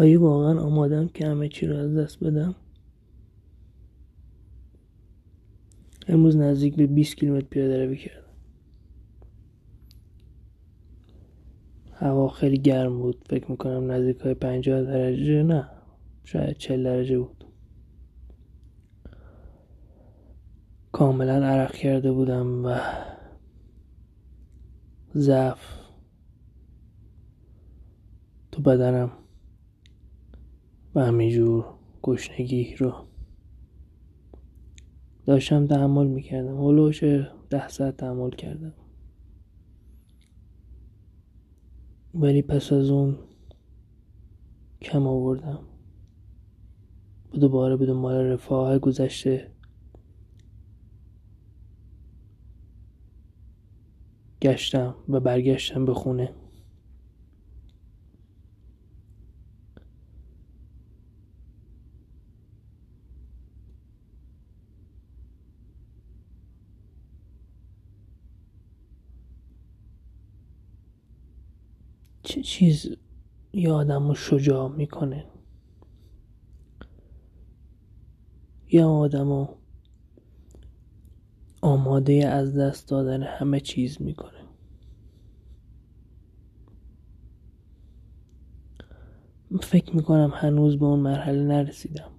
آیا 0.00 0.20
واقعا 0.20 0.60
آمادم 0.60 1.08
که 1.08 1.26
همه 1.26 1.48
چی 1.48 1.66
رو 1.66 1.76
از 1.76 1.96
دست 1.96 2.24
بدم؟ 2.24 2.54
امروز 6.08 6.36
نزدیک 6.36 6.76
به 6.76 6.86
20 6.86 7.16
کیلومتر 7.16 7.46
پیاده 7.46 7.86
روی 7.86 7.96
کردم. 7.96 8.30
هوا 11.92 12.28
خیلی 12.28 12.58
گرم 12.58 12.98
بود. 12.98 13.24
فکر 13.30 13.50
می‌کنم 13.50 13.90
نزدیک 13.92 14.20
های 14.20 14.34
50 14.34 14.82
درجه 14.82 15.42
نه 15.42 15.68
شاید 16.24 16.56
40 16.56 16.84
درجه 16.84 17.18
بود. 17.18 17.44
کاملا 20.92 21.46
عرق 21.46 21.72
کرده 21.72 22.12
بودم 22.12 22.64
و 22.64 22.80
ضعف 25.14 25.78
تو 28.52 28.62
بدنم. 28.62 29.12
و 30.94 31.04
همینجور 31.04 31.64
گشنگی 32.02 32.76
رو 32.76 32.94
داشتم 35.26 35.66
تحمل 35.66 36.06
می‌کردم. 36.06 36.56
هلوش 36.56 37.04
ده 37.50 37.68
ساعت 37.68 37.96
تحمل 37.96 38.30
کردم. 38.30 38.74
ولی 42.14 42.42
پس 42.42 42.72
از 42.72 42.90
اون 42.90 43.18
کم 44.82 45.06
آوردم. 45.06 45.58
و 47.34 47.36
دوباره 47.36 47.76
به 47.76 47.86
دنبال 47.86 48.14
رفاه 48.14 48.78
گذشته. 48.78 49.50
گشتم 54.42 54.94
و 55.08 55.20
برگشتم 55.20 55.84
به 55.84 55.94
خونه. 55.94 56.34
چه 72.22 72.42
چیز 72.42 72.96
یه 73.52 73.72
آدم 73.72 74.08
رو 74.08 74.14
شجاع 74.14 74.68
می‌کنه؟ 74.68 75.26
یه 78.72 78.84
آدم 78.84 79.28
رو 79.28 79.56
آماده 81.62 82.26
از 82.26 82.56
دست 82.56 82.88
دادن 82.88 83.22
همه 83.22 83.60
چیز 83.60 84.02
می‌کنه. 84.02 84.40
فکر 89.62 89.96
می‌کنم 89.96 90.32
هنوز 90.34 90.78
به 90.78 90.84
اون 90.84 91.00
مرحله 91.00 91.42
نرسیدم. 91.42 92.10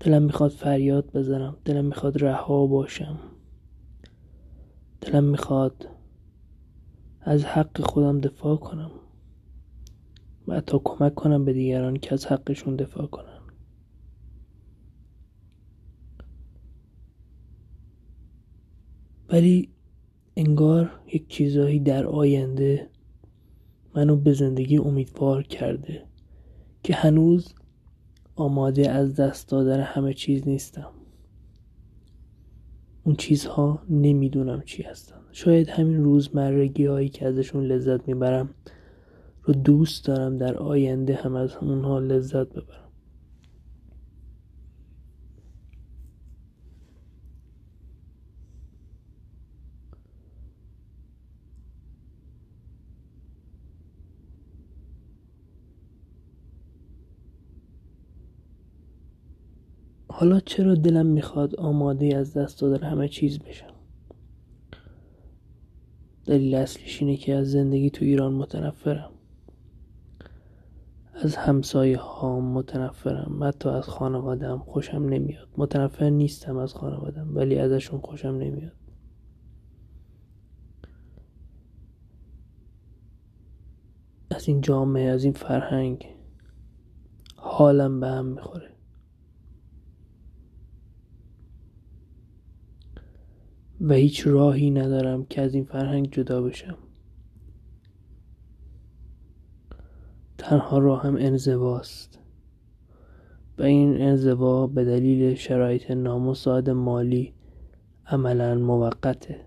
دلم 0.00 0.22
می‌خواد 0.22 0.50
فریاد 0.50 1.12
بزنم 1.12 1.56
دلم 1.64 1.84
می‌خواد 1.84 2.22
رها 2.22 2.66
باشم. 2.66 3.18
دلم 5.06 5.24
می‌خواد 5.24 5.88
از 7.20 7.44
حق 7.44 7.80
خودم 7.80 8.20
دفاع 8.20 8.56
کنم 8.56 8.90
و 10.48 10.54
حتی 10.54 10.78
کمک 10.84 11.14
کنم 11.14 11.44
به 11.44 11.52
دیگران 11.52 11.96
که 11.96 12.12
از 12.12 12.26
حقشون 12.26 12.76
دفاع 12.76 13.06
کنن. 13.06 13.40
ولی 19.28 19.68
انگار 20.36 21.00
یک 21.12 21.28
چیزایی 21.28 21.80
در 21.80 22.06
آینده 22.06 22.90
منو 23.94 24.16
به 24.16 24.32
زندگی 24.32 24.78
امیدوار 24.78 25.42
کرده 25.42 26.06
که 26.82 26.94
هنوز 26.94 27.54
آماده 28.36 28.90
از 28.90 29.14
دست 29.14 29.48
دادن 29.48 29.80
همه 29.80 30.14
چیز 30.14 30.48
نیستم. 30.48 30.90
اون 33.06 33.16
چیزها 33.16 33.82
نمی‌دونم 33.90 34.62
چی 34.66 34.82
هستن. 34.82 35.16
شاید 35.32 35.68
همین 35.68 36.04
روزمرگی 36.04 36.86
هایی 36.86 37.08
که 37.08 37.26
ازشون 37.26 37.64
لذت 37.64 38.08
می‌برم 38.08 38.50
رو 39.42 39.54
دوست 39.54 40.06
دارم 40.06 40.36
در 40.36 40.56
آینده 40.56 41.14
هم 41.14 41.34
از 41.36 41.56
اونها 41.56 41.98
لذت 41.98 42.48
ببرم. 42.48 42.85
حالا 60.18 60.40
چرا 60.40 60.74
دلم 60.74 61.06
می‌خواد 61.06 61.56
آماده 61.56 62.16
از 62.16 62.36
دست 62.36 62.60
دادن 62.60 62.86
همه 62.86 63.08
چیز 63.08 63.38
بشم؟ 63.38 63.74
دلیل 66.26 66.54
اصلیش 66.54 67.02
اینه 67.02 67.16
که 67.16 67.34
از 67.34 67.50
زندگی 67.50 67.90
تو 67.90 68.04
ایران 68.04 68.32
متنفرم. 68.32 69.10
از 71.14 71.36
همسایه 71.36 71.98
ها 71.98 72.40
متنفرم. 72.40 73.44
حتی 73.44 73.68
از 73.68 73.88
خانوادم 73.88 74.58
خوشم 74.58 75.02
نمیاد. 75.02 75.48
متنفر 75.56 76.10
نیستم 76.10 76.56
از 76.56 76.74
خانوادم 76.74 77.36
ولی 77.36 77.58
ازشون 77.58 78.00
خوشم 78.00 78.28
نمیاد. 78.28 78.76
از 84.30 84.48
این 84.48 84.60
جامعه 84.60 85.10
از 85.10 85.24
این 85.24 85.32
فرهنگ 85.32 86.06
حالم 87.36 88.00
به 88.00 88.06
هم 88.06 88.26
می‌خوره. 88.26 88.75
و 93.80 93.94
هیچ 93.94 94.26
راهی 94.26 94.70
ندارم 94.70 95.24
که 95.24 95.40
از 95.40 95.54
این 95.54 95.64
فرهنگ 95.64 96.10
جدا 96.12 96.42
بشم. 96.42 96.78
تنها 100.38 100.78
راهم 100.78 101.16
انزواست. 101.16 102.18
و 103.58 103.62
این 103.62 104.02
انزوا 104.02 104.66
به 104.66 104.84
دلیل 104.84 105.34
شرایط 105.34 105.90
نامساعد 105.90 106.70
مالی 106.70 107.32
عملا 108.06 108.54
موقته 108.54 109.40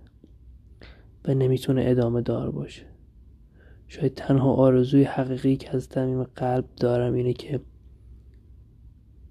و 1.26 1.34
نمی‌تونه 1.34 1.84
ادامه 1.86 2.22
دار 2.22 2.52
باشه. 2.52 2.86
شاید 3.88 4.14
تنها 4.14 4.54
آرزوی 4.54 5.04
حقیقی 5.04 5.56
که 5.56 5.76
از 5.76 5.90
تمیم 5.90 6.24
قلب 6.24 6.66
دارم 6.78 7.14
اینه 7.14 7.34
که 7.34 7.60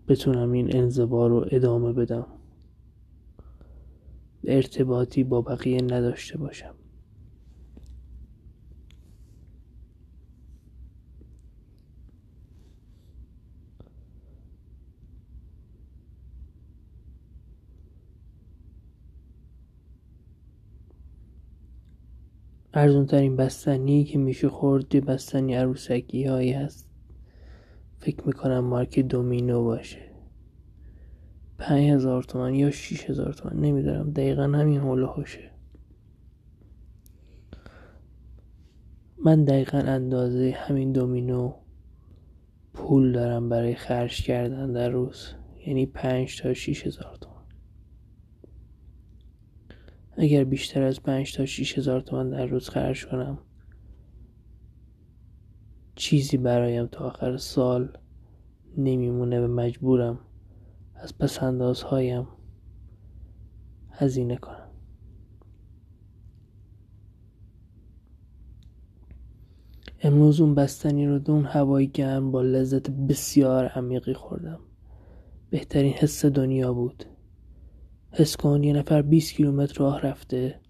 بتونم 0.09 0.53
این 0.53 0.77
انزوا 0.77 1.27
رو 1.27 1.47
ادامه 1.51 1.93
بدم. 1.93 2.27
ارتباطی 4.49 5.25
با 5.25 5.43
بقیه 5.43 5.83
نداشته 5.83 6.39
باشم. 6.39 6.75
ارزون 22.75 23.07
ترین 23.07 23.37
بستنی 23.37 24.05
که 24.05 24.19
میشه 24.19 24.49
خورد 24.49 25.05
بستنی 25.07 25.55
عروسکی 25.55 26.25
هایی 26.25 26.53
هست. 26.53 26.89
فکر 27.99 28.27
می‌کنم 28.27 28.61
مارک 28.61 28.99
دومینو 28.99 29.65
باشه. 29.65 30.08
پنج 31.59 31.91
هزار 31.91 32.23
تومن 32.23 32.55
یا 32.55 32.71
شیش 32.71 33.11
هزار 33.11 33.33
تومن 33.33 33.57
نمیدارم 33.57 34.11
دقیقا 34.11 34.43
همین 34.43 34.81
حول 34.81 35.03
هاشه 35.03 35.51
من 39.25 39.45
دقیقا 39.45 39.79
اندازه 39.79 40.55
همین 40.59 40.93
دومینو 40.93 41.55
پول 42.75 43.13
دارم 43.13 43.49
برای 43.49 43.75
خرج 43.75 44.23
کردن 44.23 44.73
در 44.73 44.89
روز. 44.89 45.35
یعنی 45.67 45.87
پنج 45.87 46.43
تا 46.43 46.55
شیش 46.55 46.87
هزار 46.87 47.17
تومن. 47.21 47.35
اگر 50.17 50.45
بیشتر 50.45 50.83
از 50.83 51.03
پنج 51.03 51.35
تا 51.35 51.47
شیش 51.47 51.79
هزار 51.79 52.01
تومن 52.01 52.31
در 52.31 52.47
روز 52.47 52.69
خرج 52.69 53.07
کنم 53.07 53.39
چیزی 55.95 56.37
برایم 56.37 56.87
تا 56.87 57.05
آخر 57.05 57.37
سال 57.37 57.93
نمیمونه 58.77 59.41
و 59.41 59.47
مجبورم 59.47 60.19
از 61.01 61.19
پسندازهایم 61.19 62.29
هزینه 63.91 64.37
کنم. 64.37 64.69
امروز 70.01 70.41
اون 70.41 70.55
بستنی 70.55 71.07
رو 71.07 71.19
دون 71.19 71.45
هوای 71.45 71.89
گرم 71.89 72.31
با 72.31 72.43
لذت 72.43 72.91
بسیار 72.91 73.67
عمیقی 73.67 74.15
خوردم. 74.15 74.61
بهترین 75.51 75.93
حس 75.93 76.25
دنیا 76.25 76.73
بود. 76.73 77.05
حس 78.11 78.37
کن 78.37 78.63
یه 78.63 78.73
نفر 78.73 79.03
20 79.03 79.35
کیلومتر 79.35 79.75
راه 79.81 80.01
رفته. 80.01 80.61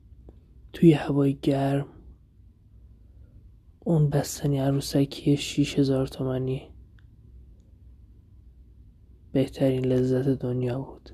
توی 0.72 0.92
هوای 0.92 1.38
گرم. 1.42 1.86
اون 3.80 4.10
بستنی 4.10 4.58
عروسکی 4.58 5.36
شیش 5.36 5.78
هزار 5.78 6.06
تومنی. 6.06 6.70
بهترین 9.38 9.84
لذت 9.84 10.28
دنیا 10.28 10.80
بود. 10.80 11.10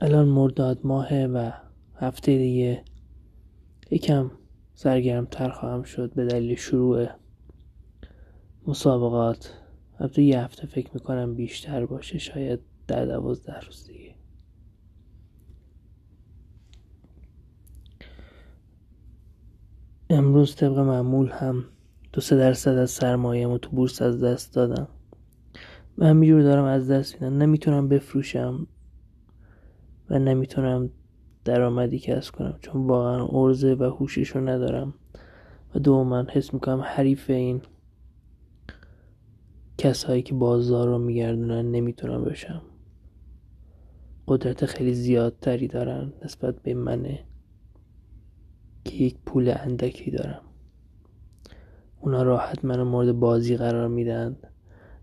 الان 0.00 0.28
مرداد 0.28 0.80
ماهه 0.86 1.26
و 1.26 1.50
هفته 1.94 2.38
دیگه 2.38 2.84
یکم 3.90 4.30
سرگرمتر 4.74 5.50
خواهم 5.50 5.82
شد 5.82 6.14
به 6.14 6.26
دلیل 6.26 6.54
شروع 6.54 7.06
مسابقات. 8.66 9.50
البته 9.98 10.22
یه 10.22 10.40
هفته 10.40 10.66
فکر 10.66 10.90
می‌کنم 10.94 11.34
بیشتر 11.34 11.86
باشه 11.86 12.18
شاید 12.18 12.60
در 12.88 13.06
دوازده 13.06 13.60
روز 13.60 13.86
دیگه. 13.86 14.03
امروز 20.10 20.56
طبق 20.56 20.78
معمول 20.78 21.28
هم 21.28 21.64
دو 22.12 22.20
سه 22.20 22.36
درصد 22.36 22.70
از 22.70 22.90
سرمایه‌مو 22.90 23.58
تو 23.58 23.70
بورس 23.70 24.02
از 24.02 24.24
دست 24.24 24.54
دادم. 24.54 24.88
و 25.98 26.06
همینجور 26.06 26.42
دارم 26.42 26.64
از 26.64 26.90
دست 26.90 27.14
میدم. 27.14 27.36
نمی‌تونم 27.36 27.88
بفروشم 27.88 28.66
و 30.10 30.18
نمی‌تونم 30.18 30.90
درآمدی 31.44 31.98
کسب 31.98 32.34
کنم 32.34 32.58
چون 32.60 32.86
واقعا 32.86 33.26
ارزه 33.26 33.74
و 33.74 33.82
هوشش 33.82 34.28
رو 34.28 34.48
ندارم. 34.48 34.94
و 35.74 35.78
دوما 35.78 36.24
حس 36.32 36.54
می‌کنم 36.54 36.80
حریف 36.80 37.30
این 37.30 37.62
کسایی 39.78 40.22
که 40.22 40.34
بازار 40.34 40.88
رو 40.88 40.98
میگردونن 40.98 41.70
نمی‌تونم 41.70 42.24
بشم. 42.24 42.62
قدرت 44.28 44.66
خیلی 44.66 44.94
زیادتری 44.94 45.68
دارن 45.68 46.12
نسبت 46.24 46.62
به 46.62 46.74
منه. 46.74 47.24
که 48.84 48.94
یک 48.94 49.16
پول 49.26 49.54
اندکی 49.56 50.10
دارم. 50.10 50.42
اونا 52.00 52.22
راحت 52.22 52.64
منو 52.64 52.84
مورد 52.84 53.12
بازی 53.12 53.56
قرار 53.56 53.88
میدن 53.88 54.36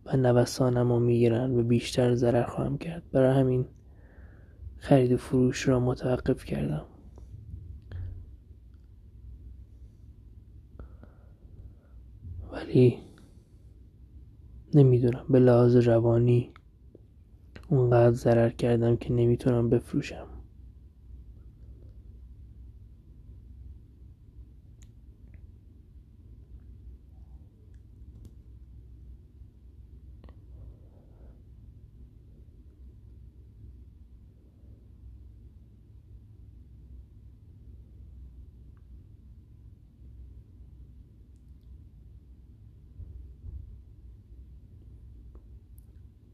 و 0.06 0.18
نوسانم 0.18 0.92
رو 0.92 1.00
می‌گیرن 1.00 1.60
و 1.60 1.64
بیشتر 1.64 2.16
ضرر 2.16 2.44
خواهم 2.44 2.78
کرد. 2.78 3.04
برای 3.12 3.40
همین 3.40 3.66
خرید 4.78 5.12
و 5.12 5.18
فروش 5.18 5.68
را 5.68 5.80
متوقف 5.80 6.46
کردم. 6.46 6.86
ولی 12.52 12.98
نمی‌دونم 14.74 15.26
به 15.30 15.40
لحاظ 15.40 15.76
روانی 15.76 16.52
اونقدر 17.70 18.16
ضرر 18.16 18.50
کردم 18.50 18.96
که 18.96 19.14
نمی‌تونم 19.14 19.70
بفروشم. 19.70 20.28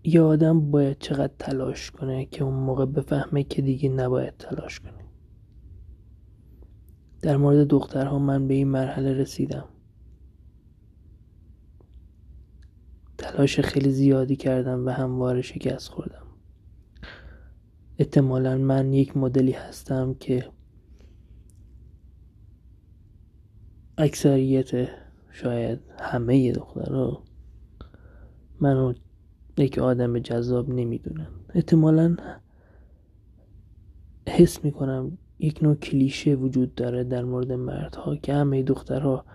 یه 0.08 0.22
آدم 0.22 0.72
باید 0.72 1.00
چقدر 1.00 1.34
تلاش 1.40 1.92
کنه 1.92 2.26
که 2.26 2.44
اون 2.44 2.54
موقع 2.54 2.86
بفهمه 2.86 3.44
که 3.44 3.62
دیگه 3.62 3.90
نباید 3.90 4.38
تلاش 4.38 4.80
کنه. 4.80 5.06
در 7.22 7.38
مورد 7.38 7.68
دخترها 7.68 8.20
من 8.20 8.48
به 8.48 8.54
این 8.54 8.68
مرحله 8.68 9.14
رسیدم. 9.14 9.68
تلاش 13.18 13.60
خیلی 13.60 13.92
زیادی 13.92 14.36
کردم 14.36 14.86
و 14.86 14.90
همواره 14.90 15.42
شکست 15.42 15.90
خوردم. 15.90 16.28
احتمالا 17.98 18.58
من 18.58 18.94
یک 18.94 19.18
مدلی 19.18 19.52
هستم 19.52 20.14
که 20.14 20.52
اکثریت 23.98 24.90
شاید 25.32 25.80
همه 26.00 26.52
دخترها 26.52 27.24
منو 28.62 28.94
یک 29.58 29.80
آدم 29.80 30.20
جذاب 30.20 30.70
نمی‌دونن. 30.70 31.28
احتمالا 31.54 32.18
حس 34.28 34.64
می‌کنم 34.64 35.18
یک 35.40 35.64
نوع 35.64 35.76
کلیشه 35.76 36.36
وجود 36.36 36.76
داره 36.76 37.04
در 37.04 37.24
مورد 37.24 37.52
مردها 37.52 38.16
که 38.16 38.34
همه 38.34 38.64
دخترها 38.64 39.26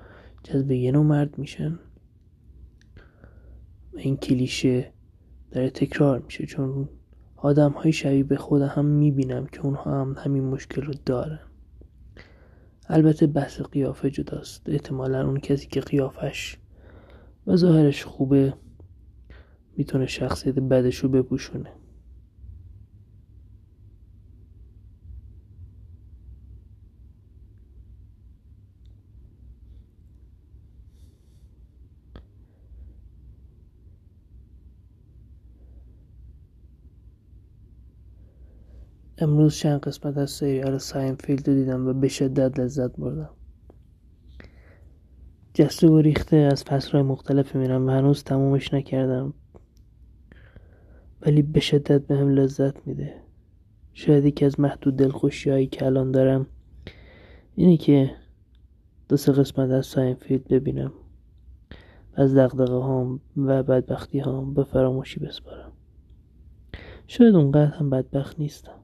جذب 0.45 0.71
یه 0.71 0.93
نوع 0.93 1.05
مرد 1.05 1.39
میشن. 1.39 1.79
این 3.97 4.17
کلیشه 4.17 4.93
داره 5.51 5.71
تکرار 5.71 6.19
میشه 6.19 6.47
چون 6.47 6.89
آدم 7.37 7.73
های 7.73 7.93
شبیه 7.93 8.25
به 8.25 8.37
خود 8.37 8.63
هم 8.63 8.85
می‌بینم 8.85 9.47
که 9.47 9.61
اونها 9.61 10.01
هم 10.01 10.15
همین 10.19 10.45
مشکل 10.45 10.83
رو 10.83 10.95
دارن. 11.07 11.41
البته 12.89 13.27
بحث 13.27 13.61
قیافه 13.61 14.11
جداست. 14.11 14.69
احتمالا 14.69 15.27
اون 15.27 15.41
کسی 15.41 15.67
که 15.67 15.81
قیافش 15.81 16.57
و 17.47 17.57
ظاهرش 17.57 18.05
خوبه 18.05 18.55
می‌تونه 19.77 20.07
شخصیت 20.07 20.55
بدش 20.55 21.05
بپوشونه. 21.05 21.73
امروز 39.19 39.57
چند 39.57 39.81
قسمت 39.81 40.17
از 40.19 40.31
سریال 40.31 40.79
Seinfeld 40.79 41.49
رو 41.49 41.55
دیدم 41.55 41.87
و 41.87 41.93
به 41.93 42.09
شدت 42.09 42.59
لذت 42.59 42.97
بردم. 42.97 43.31
جسته 45.55 45.89
و 45.89 45.99
گریخته 45.99 46.37
از 46.37 46.65
فصلهای 46.65 47.03
مختلف 47.03 47.57
میرم. 47.57 47.87
و 47.87 47.91
هنوز 47.91 48.25
تمومش 48.25 48.75
نکردم. 48.75 49.35
ولی 51.27 51.43
به 51.43 51.61
شدت 51.61 52.07
بهم 52.07 52.15
لذت 52.15 52.87
میده. 52.87 53.15
شاید 53.93 54.25
یکی 54.25 54.45
از 54.45 54.61
معدود 54.61 54.97
دلخوشی 54.97 55.51
هایی 55.51 55.67
که 55.67 55.87
الان 55.87 56.11
دارم 56.11 56.47
اینه 57.55 57.77
که 57.77 58.11
دو 59.09 59.17
سه 59.17 59.33
قسمت 59.33 59.71
از 59.71 59.87
Seinfeld 59.87 60.49
ببینم 60.49 60.93
از 62.15 62.35
دغدغه 62.35 62.75
هام 62.75 63.21
و 63.37 63.63
بدبختی 63.63 64.19
هام 64.19 64.55
به 64.55 64.65
فراموشی 64.65 65.21
بسپارم. 65.21 65.73
شاید 67.07 67.35
اونقدر 67.35 67.71
هم 67.71 67.91
بدبخت 67.91 68.41
نیستم. 68.41 68.79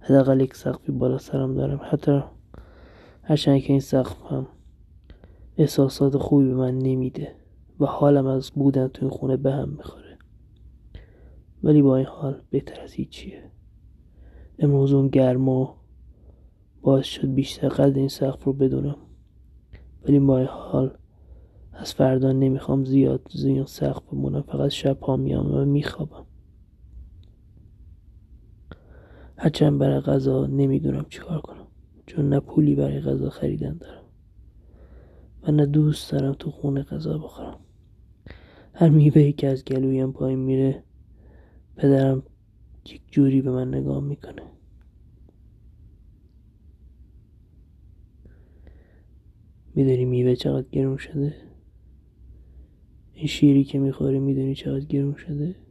حداقل 0.00 0.40
یک 0.40 0.54
سقفی 0.54 0.92
بالا 0.92 1.18
سرم 1.18 1.54
دارم. 1.54 1.80
حتی 1.90 2.22
هرچند 3.22 3.60
که 3.60 3.72
این 3.72 3.80
سقف 3.80 4.32
هم 4.32 4.46
احساسات 5.56 6.16
خوبی 6.16 6.48
به 6.48 6.54
من 6.54 6.78
نمیده 6.78 7.34
و 7.80 7.86
حالم 7.86 8.26
از 8.26 8.50
بودن 8.54 8.88
تو 8.88 9.04
این 9.04 9.10
خونه 9.10 9.36
به 9.36 9.52
هم 9.52 9.68
می‌خوره. 9.68 10.05
ولی 11.66 11.82
با 11.82 11.96
این 11.96 12.06
حال 12.06 12.40
بهتر 12.50 12.80
از 12.80 12.92
هیچیه 12.92 13.50
امروز 14.58 14.92
اون 14.92 15.08
گرما 15.08 15.76
باعث 16.82 17.04
شد 17.06 17.34
بیشتر 17.34 17.68
قدر 17.68 17.98
این 17.98 18.08
سقف 18.08 18.44
رو 18.44 18.52
بدونم. 18.52 18.96
ولی 20.04 20.18
با 20.18 20.38
این 20.38 20.46
حال 20.46 20.96
از 21.72 21.94
فردا 21.94 22.32
نمی‌خوام 22.32 22.84
زیاد 22.84 23.28
زیر 23.30 23.64
سقف 23.64 24.02
بمونم 24.12 24.42
فقط 24.42 24.70
شب 24.70 25.00
ها 25.00 25.16
میام 25.16 25.54
و 25.54 25.64
میخوابم. 25.64 26.26
هرچند 29.38 29.78
برای 29.78 30.00
غذا 30.00 30.46
نمی‌دونم 30.46 31.06
چیکار 31.08 31.40
کنم 31.40 31.66
چون 32.06 32.28
نه 32.28 32.40
پولی 32.40 32.74
برای 32.74 33.00
غذا 33.00 33.30
خریدن 33.30 33.76
دارم 33.76 34.04
و 35.42 35.52
نه 35.52 35.66
دوست 35.66 36.12
دارم 36.12 36.34
تو 36.38 36.50
خونه 36.50 36.82
غذا 36.82 37.18
بخورم. 37.18 37.58
هر 38.74 38.88
میوه 38.88 39.32
که 39.32 39.48
از 39.48 39.64
گلویم 39.64 40.12
پایین 40.12 40.38
میره 40.38 40.85
پدرم 41.76 42.22
یک 42.86 43.00
جوری 43.10 43.42
به 43.42 43.50
من 43.50 43.74
نگاه 43.74 44.04
می‌کنه. 44.04 44.42
می‌دونی 49.74 50.04
میوه 50.04 50.34
چقدر 50.34 50.68
گرون 50.72 50.96
شده؟ 50.96 51.34
این 53.14 53.26
شیری 53.26 53.64
که 53.64 53.78
می‌خوری 53.78 54.18
می‌دونی 54.18 54.54
چقدر 54.54 54.84
گرون 54.84 55.14
شده؟ 55.14 55.65